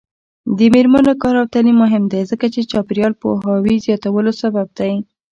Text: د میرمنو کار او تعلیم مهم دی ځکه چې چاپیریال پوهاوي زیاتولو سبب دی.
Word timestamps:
د 0.57 0.59
میرمنو 0.73 1.13
کار 1.21 1.35
او 1.41 1.45
تعلیم 1.53 1.77
مهم 1.83 2.03
دی 2.11 2.21
ځکه 2.31 2.45
چې 2.53 2.69
چاپیریال 2.71 3.13
پوهاوي 3.21 3.75
زیاتولو 3.85 4.31
سبب 4.41 4.67
دی. 4.77 4.93